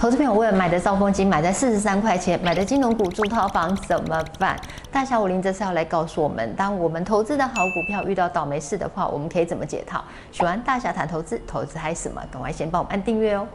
[0.00, 4.58] 投资朋友问：买的兆丰金买在四十三块钱，买的金融股住套房怎么办？
[4.90, 10.02] 大侠武林这次要来告诉我们，当我们投资的好股票遇到倒霉事的话，我们可以怎么解套？
[10.32, 12.22] 喜欢大侠谈投资，投资还什么？
[12.32, 13.46] 赶快先帮我们按订阅哦！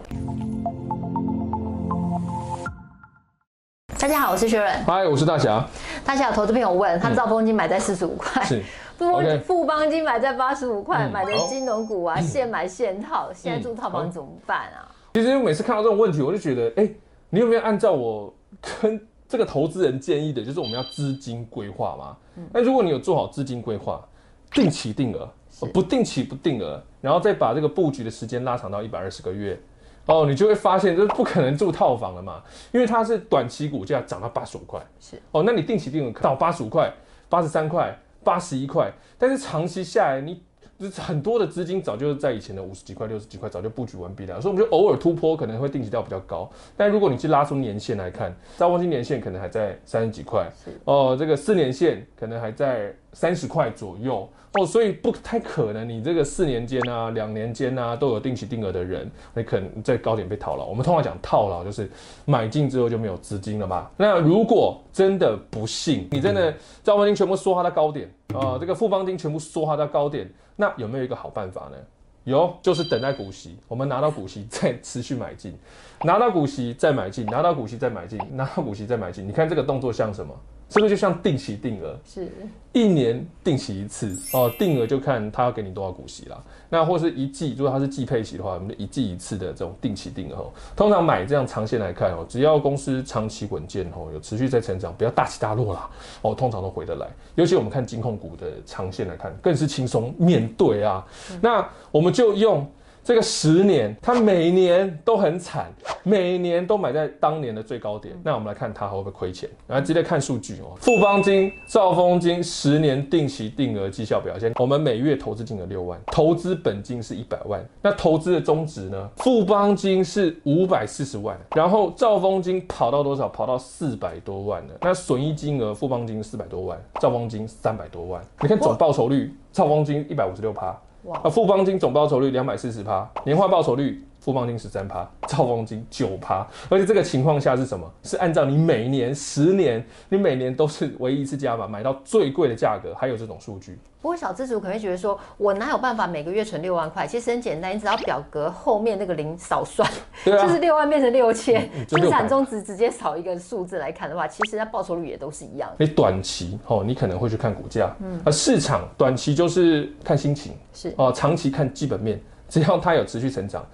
[3.98, 4.72] 大家好，我是薛润。
[4.86, 5.66] 嗨，我是大侠。
[6.06, 8.64] 大侠有投资朋友问，他兆丰金买在四十五块，是
[9.00, 14.85] 富富邦金买在八十五块，买的金融股啊，现买现套，现在住套房怎么办啊？
[15.16, 16.90] 其实每次看到这种问题，我就觉得，哎，
[17.30, 18.36] 你有没有按照我
[18.82, 19.00] 跟
[19.30, 22.18] 这个投资人建议的，就是我们要资金规划嘛？
[22.52, 24.06] 那如果你有做好资金规划，
[24.52, 25.26] 定期定额，
[25.74, 29.58] 不定期不定额，然后再把这个布局的时间拉长到一百二十个月，
[30.06, 36.94] 哦，你就会发现，这不可能住套房了嘛，因为它是短期股价涨到八十五块，是哦，那你定期定额到八十五块、
[37.30, 40.44] 八十三块、八十一块，但是长期下来你。
[40.80, 46.50] 就是很多的资金早就在以前的五十几块、六十几块早就布局完毕了，所以我们就偶尔突破可能会定期掉比较高。
[46.76, 50.50] 但如果你去拉出年限来看，兆丰金年限可能还在三十几块，
[50.84, 54.28] 哦，这个四年线可能还在三十块左右。
[54.58, 60.64] 哦，所以不太可能，你这个四年间啊、两年间啊都有定期定额的人，你可能在高点被套牢。
[60.66, 61.92] 我们通常讲套牢，就是
[62.24, 63.90] 买进之后就没有资金了嘛。
[63.98, 71.78] 那如果真的不幸，你真的兆丰金全部梭哈到高点啊、呃，这个富邦金全部梭哈到高点，那那有没有一个好办法呢？
[72.24, 75.56] 有，就是等待股息，我们拿到股息再持续买进，
[76.02, 79.28] 拿到股息再买进，拿到股息再买进，拿到股息再买进。
[79.28, 80.34] 你看这个动作像什么？
[80.70, 81.98] 是不是就像定期定额？
[82.04, 82.28] 是，
[82.74, 84.52] 一年定期一次哦。
[84.58, 86.44] 定额就看他要给你多少股息啦。
[86.70, 90.52] 那或是一季，如果他是季配息的话，我们就一季一次的这种定期定额。
[90.76, 95.90] 通常买这样长线来看哦，只要公司长期稳健哦，有持续在成长，不要大起大落啦
[96.24, 97.08] 哦，通常都回得来。
[97.36, 101.06] 尤其我们看金控股的长线来看，更是轻松面对啊。
[101.42, 102.68] 那我们就用。
[103.06, 108.20] 这个十年，它每年都很惨，每年都买在当年的最高点。
[108.24, 109.48] 那我们来看它会不会亏钱？
[109.68, 110.74] 来直接看数据哦。
[110.78, 117.64] 富邦金、兆丰金十年定期定额绩效表现，我们每月投资金额六万，投资本金是一百万。
[117.80, 119.08] 那投资的终值呢？
[119.18, 123.30] 富邦金是五百四十万，然后兆丰金跑到多少？
[123.30, 124.74] 跑到四百多万了。
[124.82, 128.20] 那损益金额，富邦金四百多万，兆丰金三百多万。
[128.42, 130.76] 你看总报酬率，兆丰金一百五十六趴。
[131.12, 137.88] 啊，富邦金总报酬率两百四十趴，年化报酬率富邦金十三趴，兆丰金九趴，而且这个情况下是什么？
[138.02, 143.78] 是按照你每年十年，你每年都是唯一一次加码买到最贵的价格，还有这种数据。
[144.02, 147.06] 不过小资族可能会觉得说，我哪有办法每个月存六万块？
[147.06, 149.88] 其实很简单，你只要表格后面那个零少算，
[150.26, 155.86] 啊、就是六万变成六千，资产中值直接少一个数字来看的话，其实它报酬率也都是一样的。
[155.86, 162.20] 你短期哦，你可能会去看股价，嗯，而市场短期就是看心情，是哦，长期看基本面。
[162.48, 163.66] 只要它有持续成长，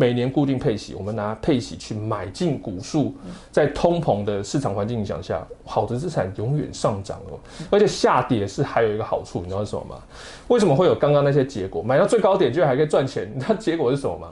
[0.00, 3.14] 每年固定配息，我们拿配息去买进股数，
[3.50, 7.38] 在通膨的市场环境影响下，好的资产永远上涨哦。
[7.68, 9.96] 而且下跌是还有一个好处，你知道是什么吗？
[10.48, 11.82] 为什么会有刚刚那些结果？
[11.82, 14.28] 买到最高点居然还可以赚钱，你知道结果是什么吗？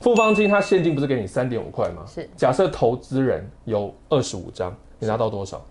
[0.00, 2.02] 富邦金它现金不是给你三点五块吗？
[2.12, 2.28] 是。
[2.36, 5.64] 假设投资人有二十五张，你拿到多少？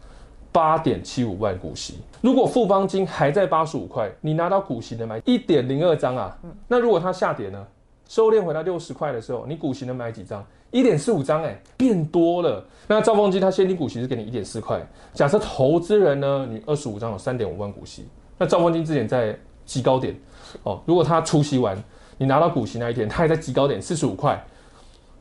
[0.54, 6.38] 八点七五万股息，如果富邦金还在八十五块，你拿到股息能买一点零二张啊。
[6.70, 7.68] 那如果它下跌呢？
[8.12, 10.46] 收敛回到六十块的时候，你股息能买几张？
[10.70, 12.62] 一点四五张，哎，变多了。
[12.86, 14.86] 那兆丰金它现金股息是给你一点四块。
[15.14, 18.06] 假设投资人呢，你二十五张有三点五万股息，
[18.38, 19.34] 那兆丰金之前在
[19.64, 20.14] 极高点
[20.64, 20.82] 哦。
[20.86, 21.82] 如果它出息完，
[22.18, 24.46] 你拿到股息那一天，它还在极高点四十五块。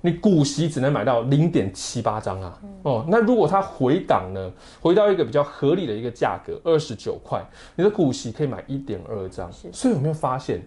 [0.01, 4.51] 你股息只能买到零点七八张啊，哦，那如果它回档呢，
[4.81, 7.41] 回到一个比较合理的一个价格，二十九块，
[7.77, 9.49] 你的股息可以买一点二张。
[9.73, 10.61] 所以有没有发现，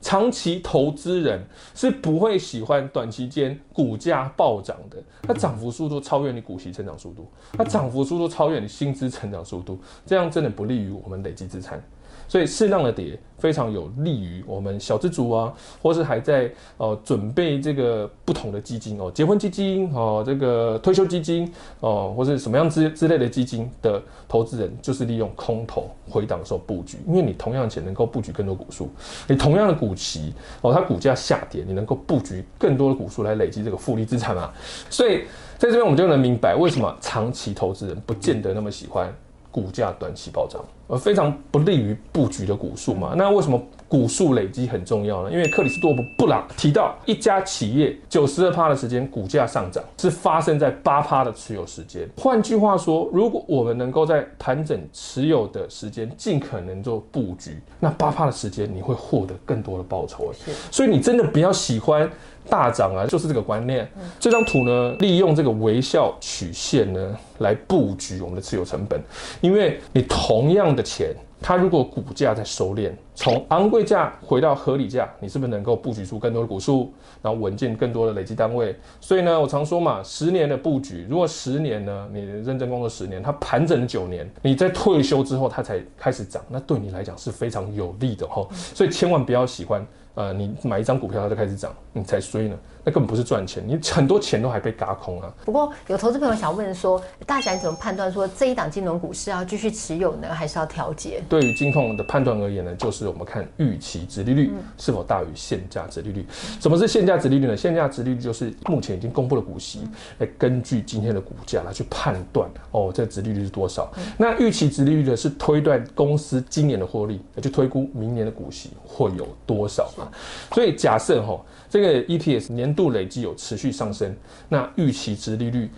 [0.00, 1.44] 长期投资人
[1.74, 11.82] 是不会喜欢短期间股价暴涨的，它涨幅速度超越你股息成长速度，它涨幅速度超越你薪资成长速度，这样真的不利于我们累积资产。
[12.28, 21.50] 所以适当的跌非常有利于我们小资族啊，或是还在呃准备这个不同的基金哦，结婚基金哦，这个退休基金
[21.80, 28.90] 哦，或是什么样之之类的基金的投资人，就是利用空头回档的时候布局，因为你同样的钱能够布局更多股数，
[29.28, 34.52] 你同样的股息哦，它股价下跌，你能够布局更多的股数来累积这个复利资产嘛。
[34.90, 35.22] 所以
[35.56, 39.14] 在这边我们就能明白为什么长期投资人不见得那么喜欢
[39.52, 40.60] 股价短期暴涨。
[40.88, 43.14] 呃非常不利于布局的股数嘛。
[43.16, 45.30] 那为什么股数累积很重要呢？
[45.30, 52.06] 因为克里斯多布布朗提到，一家企业九十二趴的时间股价上涨是发生在八趴的持有时间。
[52.18, 60.32] 换句话说，如果我们能够在盘整持有的时间尽可能做布局，那八趴的时间你会获得更多的报酬。
[60.70, 62.10] 所以你真的比较喜欢。
[62.50, 63.86] 大涨啊，就是这个观念。
[64.18, 68.98] 这张图呢，利用这个微笑曲线呢来布局我们的持有成本。
[69.42, 78.74] 因为你同样的钱，它如果股价在收敛，从昂贵价回到合理价，你是不是能够布局出更多的股数，然后稳健更多的累积单位？
[79.00, 88.48] 所以呢，我常说嘛，十年的布局，如果十年呢，你认真工作十年，它盘整九年，你在退休之后它才开始涨，那对你来讲是非常有利的吼。
[88.52, 89.84] 所以千万不要喜欢。
[90.18, 92.56] 呃，你买一张股票，它就开始涨，你才衰呢。
[92.84, 95.32] 那根本不是赚钱，你很多钱都还被轧空啊。
[95.44, 101.22] 不过有投资朋友想问说，大侠你怎么判断说这一档金融股是要继续持有呢，还是要调节？
[101.28, 106.26] 对于金控的判断而言呢，就是我们看预期值利率是否大于现价值利率。
[106.58, 107.56] 什么是现价值利率呢？
[107.56, 109.82] 现价值利率就是目前已经公布的股息，
[110.18, 113.88] 来根据今天的股价来去判断哦，这个殖利率是多少。
[114.16, 120.07] 那预期值利率呢，是推断公司今年的获利，来去推估明年的股息会有多少嘛。
[120.52, 121.40] 所以假设哈。
[121.70, 124.16] 这个 EPS 年度累计有持续上升，
[124.48, 125.70] 那预期值利率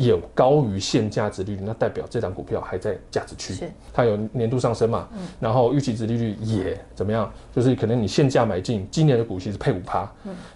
[0.00, 3.54] 有高于现价值利率，那代表这档股票还在价值区，
[3.90, 5.08] 它有年度上升嘛，
[5.40, 7.32] 然后预期值利率也怎么样？
[7.56, 10.06] 就是可能你现价买进，今年的股息是配五趴，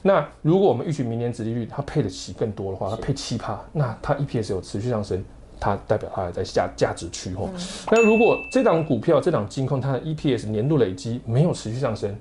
[0.02, 5.24] 那如果我们预期明年值利率它配的息更多的话，它配七趴，那它 EPS 有持续上升。
[5.60, 7.50] 它代表它还在下价值区吼，
[7.90, 12.14] 那如果这档股票这档金控它的 EPS 年度累积没有持续上升，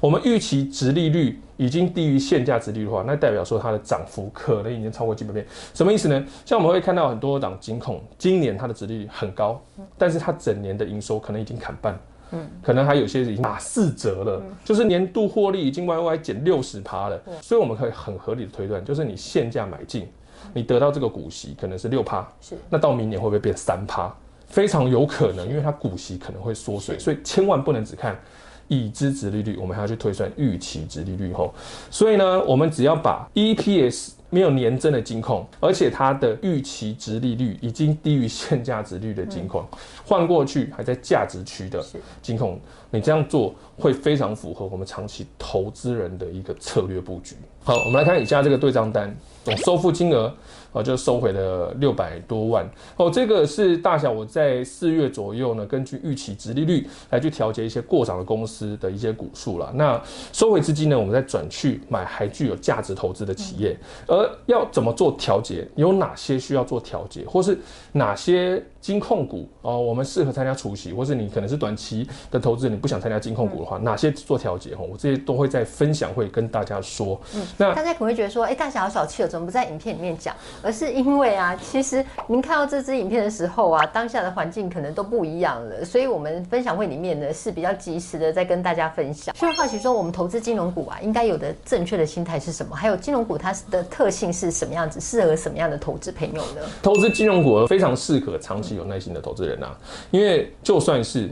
[0.00, 5.46] 我们预期值利率已经低于现价值利率的话，那代表说它的涨幅可能已经超过基本面。
[5.74, 6.24] 什么意思呢？
[6.44, 9.60] 像我们会看到很多档金控，今年它的值利率很高，
[9.96, 11.98] 但是它整年的营收可能已经砍半，
[12.32, 20.08] 嗯，可能还有些已经打四折了，就是年度获利已经 YY 减六十趴了，所以我们可以很合理的推断，就是你现价买进。
[20.52, 24.12] 你得到这个股息可能是六趴，是，那到明年会不会变三趴？
[24.46, 28.18] 非常有可能，因为它股息可能会缩水，所以千万不能只看
[28.66, 31.54] 已知值利率，我们还要去推算预期值利率吼。
[31.90, 39.64] 所以呢，我们只要把 EPS 没有年增的金控，而且它的预期值利率已经低于现价值率的金控，
[40.04, 41.84] 换过去还在价值区的
[42.22, 42.60] 金控，
[42.90, 47.36] 你这样做会非常符合我们长期投资人的一个策略布局。
[47.62, 49.14] 好，我们来看以下这个对账单，
[49.44, 50.32] 总收付金额。
[50.72, 52.64] 哦，就收回了六百多万
[52.96, 59.72] 哦，这个是大小我在四月左右呢，根据预期值利率来去调节一些过涨的公司的一些股数了。
[59.74, 60.00] 那
[60.32, 63.76] 收回资金呢，我们再转去买还具有价值投资的企业。
[64.06, 65.66] 而要怎么做调节？
[65.74, 67.58] 有哪些需要做调节，或是
[67.90, 74.76] 哪些金控股哦，我们适合参加除息，或是你可能是短期的投资人，你不想参加金控股的话，哪些做调节？
[74.76, 77.20] 哈，我这些都会在分享会跟大家说。
[77.34, 80.34] 嗯，那大家可能会觉得说，哎、欸，大侠好小气了，怎么不在影片里面讲？
[80.60, 89.34] 而是因为啊，其实您看到这支影片的时候啊，当下的环境可能都不一样了，所以我们分享会里面呢是比较及时的在跟大家分享。
[89.38, 92.74] 就好奇说，我们投资金融股啊，应该有的正确的心态是什么？
[92.74, 95.00] 还有金融股它的特性是什么样子？
[95.00, 96.62] 适合什么样的投资朋友呢？
[96.82, 99.78] 投资金融股非常适合长期有耐心的投资人啊，
[100.10, 101.30] 因为就算是。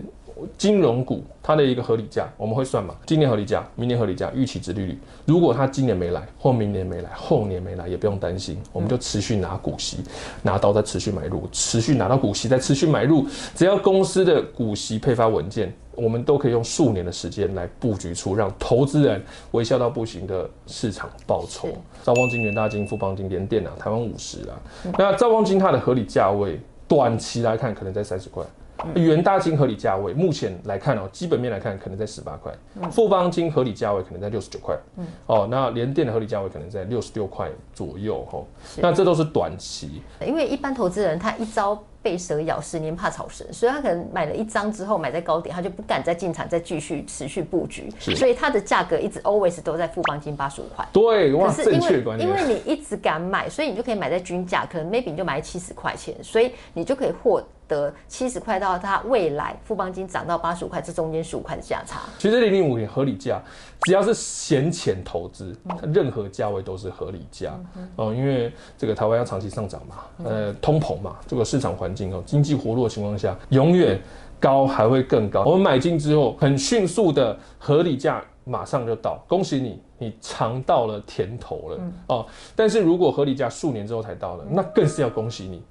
[0.56, 2.94] 金融股它的一个合理价，我们会算嘛？
[3.06, 4.98] 今年合理价，明年合理价，预期值利率。
[5.24, 9.98] 如果它今年没来，或明年没来，后年没来，也不用担心，我们就持续拿股息，
[10.42, 13.26] 拿到再持续买入，持续拿到股息再持续买入。
[13.54, 19.20] 只要公司的股息配发稳健，我们都可以用数年的时间来布局出让投资人
[19.50, 21.68] 微笑到不行的市场报酬。
[22.04, 24.60] 兆丰金、元大金、富邦金、联电啊，台湾五十啊。
[24.96, 28.44] 那兆丰金它的合理价位，短期来看可能在三十块。
[28.94, 32.52] 元大金合理价位，目前来看哦，基本面来看可能在十八块，
[32.90, 40.02] 富邦金合理价位可能在六十九块，嗯，哦，那联电的合理价位可能在六十六块左右，吼，那这都是短期。
[40.24, 50.86] 因为一般投资人他一朝被蛇咬，十年怕草绳，所以他可能买了一张之后买在高点，他就不敢再进场，再继续持续布局，所以它的价格一直 always 都在富邦金八十五块。
[50.92, 52.28] 对，哇，正确观念。
[52.28, 57.42] 因为你一直敢买，所以你就可以买在均价，可能 maybe 你就买七十块钱，所以你就可以获。
[57.68, 62.00] 得七十块到它未来富邦金涨到八十五块，这中间十五块的价差。
[62.18, 63.40] 其实零零五零合理价，
[63.82, 65.54] 只要是闲钱投资，
[65.92, 67.52] 任何价位都是合理价
[67.96, 68.12] 哦。
[68.12, 74.00] 因为这个台湾要长期上涨嘛，呃，通膨嘛，这个市场环境哦，经济活络的情况下，永远
[74.40, 75.44] 高还会更高。
[75.44, 82.26] 我们买进之后，很迅速的合理价马上就到，恭喜你，你尝到了甜头了哦。
[82.56, 85.62] 但是如果合理价数年之后才到了，那更是要恭喜你。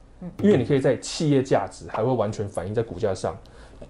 [0.41, 3.37] 因为你可以在企业价值还会完全反映在股价上，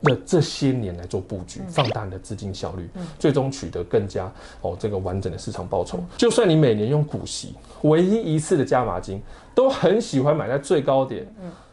[0.04, 4.32] 的这些年来做布局，放大你的资金效率，最终取得更加
[4.62, 6.04] 哦这个完整的市场报酬。
[6.18, 9.22] 就算你每年用股息，唯一一次的加码金，
[9.56, 11.26] 都很喜欢买在最高点，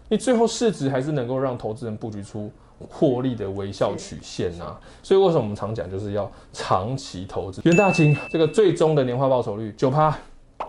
[0.09, 2.51] 你最后市值还是能够让投资人布局出
[2.89, 4.79] 获利的微笑曲线啊。
[5.03, 7.61] 所以为什么我们常讲就是要长期投资？
[7.65, 10.17] 袁大金这个最终的年化报酬率九趴，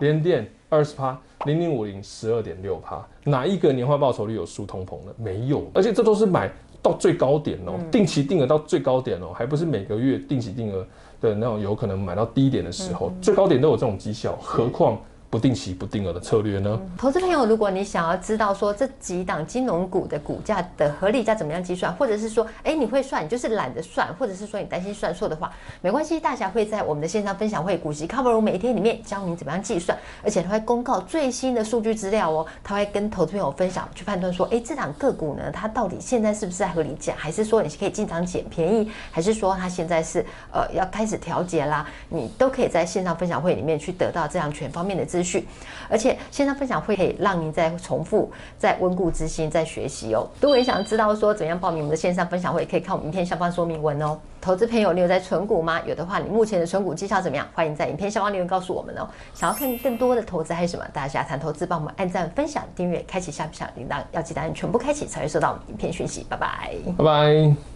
[0.00, 5.14] 联电二十趴，零零五零十二点六趴，哪一个年化报酬率有输通膨的？
[5.16, 6.50] 没有，而且这都是买。
[6.82, 10.86] 到最高点哦，定期定额到最高点哦，还不是每个月定期定额
[11.20, 14.96] 的那种，有可能买到低点的时候，最高点都有这种绩效，何况？
[15.36, 16.80] 不定期不定额的策略呢？
[16.96, 25.52] 投资朋友，如果你想要知道说这几档金融股的股价的合理价怎么样计算，或者是说，哎，你会算，你就是懒得算，或者是说你担心算错的话，
[25.82, 41.86] 没关系，大侠会在我们的线上分享会股息 Cover 每一天里面教你怎么样计算，而且他会公告最新的数据资料哦，他会跟投资朋友分享，去判断说，哎，这档个股呢，它到底现在是不是在合理价，还是说你是可以进场捡便宜，还是说它现在是呃要开始调节啦？
[42.08, 45.44] 你都可以在线上分享会里面去得到这样全方面的资讯讯。
[45.88, 48.28] 而且线上分享会可以让您再重复、
[48.58, 50.26] 再温故知新、再学习哦。
[50.40, 54.18] 如果你想知道说怎样报名我们的线上分享会，可以看我们影片下方说明文哦。
[54.40, 55.80] 投资朋友，你有在存股吗？
[55.86, 57.46] 有的话，你目前的存股绩效怎么样？
[57.54, 59.08] 欢迎在影片下方留言告诉我们哦。
[59.32, 60.84] 想要看更多的投资还是什么？
[60.92, 66.26] 大家谈投资，帮我们按赞、分享、订阅、开启下小铃铛，要记得按全部开启才会收到我们影片讯息。
[66.28, 67.75] 拜拜，拜拜。